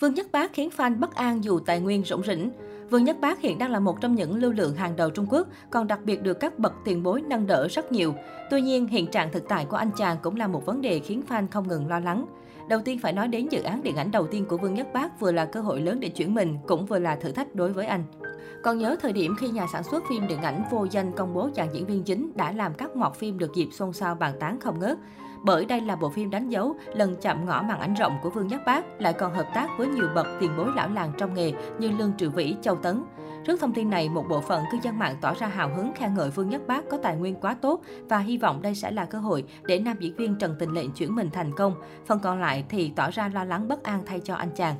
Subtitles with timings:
[0.00, 2.50] Vương Nhất Bác khiến fan bất an dù tài nguyên rủng rỉnh.
[2.90, 5.48] Vương Nhất Bác hiện đang là một trong những lưu lượng hàng đầu Trung Quốc,
[5.70, 8.14] còn đặc biệt được các bậc tiền bối nâng đỡ rất nhiều.
[8.50, 11.22] Tuy nhiên, hiện trạng thực tại của anh chàng cũng là một vấn đề khiến
[11.28, 12.26] fan không ngừng lo lắng.
[12.68, 15.20] Đầu tiên phải nói đến dự án điện ảnh đầu tiên của Vương Nhất Bác
[15.20, 17.86] vừa là cơ hội lớn để chuyển mình, cũng vừa là thử thách đối với
[17.86, 18.04] anh.
[18.62, 21.48] Còn nhớ thời điểm khi nhà sản xuất phim điện ảnh vô danh công bố
[21.54, 24.60] chàng diễn viên chính đã làm các mọt phim được dịp xôn xao bàn tán
[24.60, 24.98] không ngớt.
[25.42, 28.48] Bởi đây là bộ phim đánh dấu lần chạm ngõ màn ảnh rộng của Vương
[28.48, 31.52] Nhất Bác, lại còn hợp tác với nhiều bậc tiền bối lão làng trong nghề
[31.78, 33.04] như Lương Triệu Vĩ, Châu Tấn.
[33.44, 36.14] Trước thông tin này, một bộ phận cư dân mạng tỏ ra hào hứng khen
[36.14, 39.04] ngợi Vương Nhất Bác có tài nguyên quá tốt và hy vọng đây sẽ là
[39.04, 41.74] cơ hội để nam diễn viên Trần Tình Lệnh chuyển mình thành công.
[42.06, 44.76] Phần còn lại thì tỏ ra lo lắng bất an thay cho anh chàng.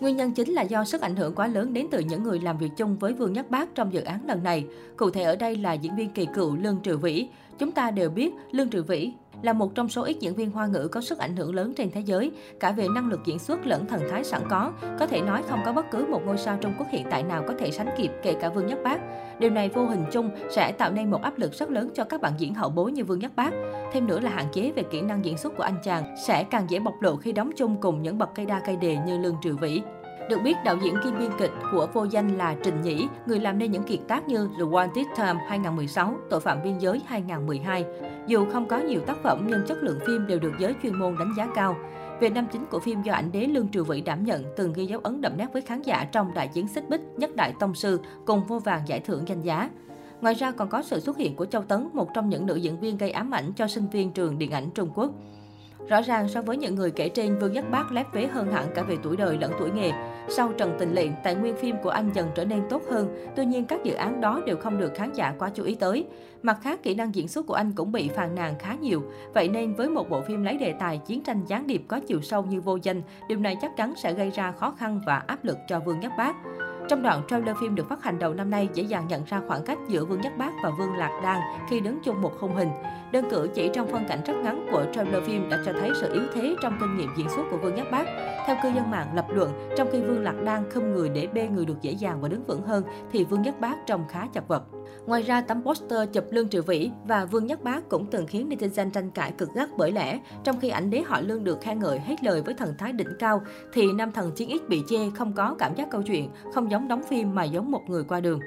[0.00, 2.58] Nguyên nhân chính là do sức ảnh hưởng quá lớn đến từ những người làm
[2.58, 4.66] việc chung với Vương Nhất Bác trong dự án lần này.
[4.96, 7.28] Cụ thể ở đây là diễn viên kỳ cựu Lương Triệu Vĩ.
[7.58, 10.66] Chúng ta đều biết Lương Triệu Vĩ là một trong số ít diễn viên hoa
[10.66, 13.66] ngữ có sức ảnh hưởng lớn trên thế giới, cả về năng lực diễn xuất
[13.66, 14.72] lẫn thần thái sẵn có.
[14.98, 17.44] Có thể nói không có bất cứ một ngôi sao Trung Quốc hiện tại nào
[17.48, 19.00] có thể sánh kịp, kể cả Vương Nhất Bác.
[19.38, 22.20] Điều này vô hình chung sẽ tạo nên một áp lực rất lớn cho các
[22.20, 23.50] bạn diễn hậu bối như Vương Nhất Bác.
[23.92, 26.66] Thêm nữa là hạn chế về kỹ năng diễn xuất của anh chàng sẽ càng
[26.68, 29.36] dễ bộc lộ khi đóng chung cùng những bậc cây đa cây đề như Lương
[29.42, 29.82] Trừ Vĩ.
[30.28, 33.58] Được biết, đạo diễn kim biên kịch của vô danh là Trình Nhĩ, người làm
[33.58, 37.84] nên những kiệt tác như The Wanted Time 2016, Tội phạm biên giới 2012.
[38.26, 41.16] Dù không có nhiều tác phẩm nhưng chất lượng phim đều được giới chuyên môn
[41.18, 41.76] đánh giá cao.
[42.20, 44.86] Về năm chính của phim do ảnh đế Lương Triều Vĩ đảm nhận từng ghi
[44.86, 47.74] dấu ấn đậm nét với khán giả trong đại chiến xích bích, nhất đại tông
[47.74, 49.70] sư cùng vô vàng giải thưởng danh giá.
[50.20, 52.80] Ngoài ra còn có sự xuất hiện của Châu Tấn, một trong những nữ diễn
[52.80, 55.10] viên gây ám ảnh cho sinh viên trường điện ảnh Trung Quốc.
[55.88, 58.66] Rõ ràng so với những người kể trên, Vương Nhất Bác lép vế hơn hẳn
[58.74, 59.92] cả về tuổi đời lẫn tuổi nghề.
[60.30, 63.44] Sau Trần Tình luyện tài nguyên phim của anh dần trở nên tốt hơn, tuy
[63.44, 66.06] nhiên các dự án đó đều không được khán giả quá chú ý tới.
[66.42, 69.02] Mặt khác, kỹ năng diễn xuất của anh cũng bị phàn nàn khá nhiều.
[69.34, 72.20] Vậy nên với một bộ phim lấy đề tài chiến tranh gián điệp có chiều
[72.22, 75.44] sâu như vô danh, điều này chắc chắn sẽ gây ra khó khăn và áp
[75.44, 76.36] lực cho Vương Nhất Bác.
[76.88, 79.64] Trong đoạn trailer phim được phát hành đầu năm nay, dễ dàng nhận ra khoảng
[79.64, 82.68] cách giữa Vương Nhất Bác và Vương Lạc Đan khi đứng chung một khung hình.
[83.12, 86.12] Đơn cử chỉ trong phân cảnh rất ngắn của trailer phim đã cho thấy sự
[86.12, 88.04] yếu thế trong kinh nghiệm diễn xuất của Vương Nhất Bác.
[88.46, 91.48] Theo cư dân mạng lập luận, trong khi Vương Lạc Đan không người để bê
[91.48, 94.48] người được dễ dàng và đứng vững hơn, thì Vương Nhất Bác trông khá chật
[94.48, 94.64] vật.
[95.06, 98.48] Ngoài ra, tấm poster chụp Lương Triệu Vĩ và Vương Nhất Bác cũng từng khiến
[98.48, 101.78] netizen tranh cãi cực gắt bởi lẽ, trong khi ảnh đế họ Lương được khen
[101.78, 105.10] ngợi hết lời với thần thái đỉnh cao, thì nam thần chiến ít bị chê
[105.14, 108.20] không có cảm giác câu chuyện, không giống đóng phim mà giống một người qua
[108.20, 108.40] đường.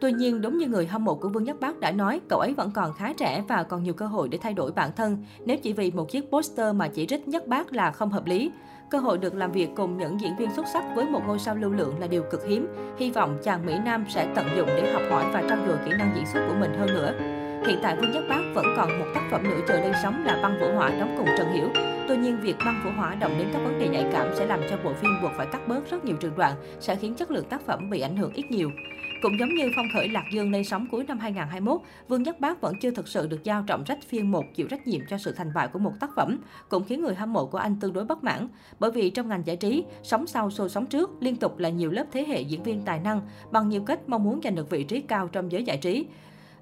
[0.00, 2.54] Tuy nhiên, đúng như người hâm mộ của Vương Nhất Bác đã nói, cậu ấy
[2.54, 5.24] vẫn còn khá trẻ và còn nhiều cơ hội để thay đổi bản thân.
[5.44, 8.50] Nếu chỉ vì một chiếc poster mà chỉ trích Nhất Bác là không hợp lý.
[8.90, 11.56] Cơ hội được làm việc cùng những diễn viên xuất sắc với một ngôi sao
[11.56, 12.66] lưu lượng là điều cực hiếm.
[12.98, 15.90] Hy vọng chàng Mỹ Nam sẽ tận dụng để học hỏi và trau dồi kỹ
[15.98, 17.12] năng diễn xuất của mình hơn nữa.
[17.66, 20.40] Hiện tại Vương Nhất Bác vẫn còn một tác phẩm nữa chờ lên sóng là
[20.42, 21.68] Băng Vũ Hỏa đóng cùng Trần Hiểu.
[22.08, 24.60] Tuy nhiên, việc băng vũ hỏa động đến các vấn đề nhạy cảm sẽ làm
[24.70, 27.44] cho bộ phim buộc phải cắt bớt rất nhiều trường đoạn, sẽ khiến chất lượng
[27.44, 28.70] tác phẩm bị ảnh hưởng ít nhiều.
[29.22, 32.60] Cũng giống như phong khởi Lạc Dương lên sóng cuối năm 2021, Vương Nhất Bác
[32.60, 35.32] vẫn chưa thực sự được giao trọng trách phiên một chịu trách nhiệm cho sự
[35.32, 36.38] thành bại của một tác phẩm,
[36.68, 38.48] cũng khiến người hâm mộ của anh tương đối bất mãn.
[38.78, 41.90] Bởi vì trong ngành giải trí, sóng sau xô sóng trước liên tục là nhiều
[41.90, 43.20] lớp thế hệ diễn viên tài năng
[43.50, 46.06] bằng nhiều cách mong muốn giành được vị trí cao trong giới giải trí.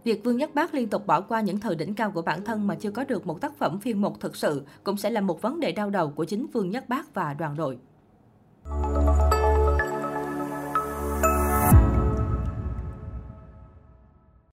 [0.04, 2.66] Việc Vương Nhất Bác liên tục bỏ qua những thời đỉnh cao của bản thân
[2.66, 5.42] mà chưa có được một tác phẩm phiên một thực sự cũng sẽ là một
[5.42, 7.78] vấn đề đau đầu của chính Vương Nhất Bác và đoàn đội.